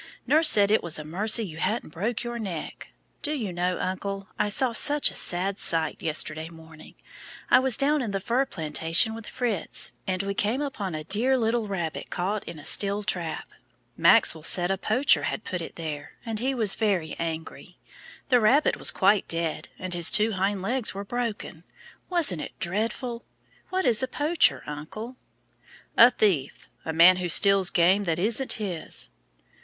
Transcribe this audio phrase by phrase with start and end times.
[0.25, 2.91] Nurse said it was a mercy you hadn't broken your neck.
[3.21, 6.95] Do you know, uncle, I saw such a sad sight yesterday morning.
[7.51, 11.37] I was down in the fir plantation with Fritz, and we came upon a dear
[11.37, 13.47] little rabbit caught in a steel trap.
[13.95, 17.77] Maxwell said a poacher had put it there, and he was very angry.
[18.29, 21.63] The rabbit was quite dead, and his two hind legs were broken.
[22.09, 23.23] Wasn't it dreadful?
[23.69, 25.15] What is a poacher, uncle?"
[25.95, 29.11] "A thief a man that steals game that isn't his."